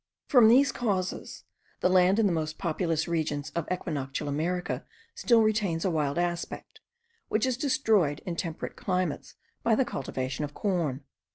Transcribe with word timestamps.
From 0.25 0.47
these 0.47 0.71
causes, 0.71 1.43
the 1.81 1.87
land 1.87 2.17
in 2.17 2.25
the 2.25 2.31
most 2.31 2.57
populous 2.57 3.07
regions 3.07 3.51
of 3.51 3.67
equinoctial 3.71 4.27
America 4.27 4.83
still 5.13 5.43
retains 5.43 5.85
a 5.85 5.91
wild 5.91 6.17
aspect, 6.17 6.81
which 7.27 7.45
is 7.45 7.55
destroyed 7.55 8.17
in 8.25 8.35
temperate 8.35 8.75
climates 8.75 9.35
by 9.61 9.75
the 9.75 9.85
cultivation 9.85 10.43
of 10.43 10.55
corn. 10.55 11.03